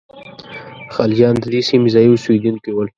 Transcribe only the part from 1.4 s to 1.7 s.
دې